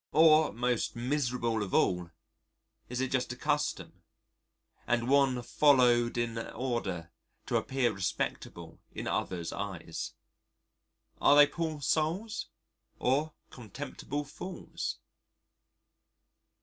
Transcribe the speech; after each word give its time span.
Or 0.13 0.51
most 0.51 0.95
miserable 0.95 1.61
of 1.61 1.75
all 1.75 2.09
is 2.89 3.01
it 3.01 3.11
just 3.11 3.31
a 3.33 3.35
custom, 3.35 4.01
and 4.87 5.07
one 5.07 5.43
followed 5.43 6.17
in 6.17 6.39
order 6.39 7.11
to 7.45 7.57
appear 7.57 7.93
respectable 7.93 8.81
in 8.91 9.05
others' 9.07 9.53
eyes? 9.53 10.13
Are 11.21 11.35
they 11.35 11.45
poor 11.45 11.81
souls? 11.83 12.47
or 12.97 13.35
contemptible 13.51 14.23
fools? 14.23 14.97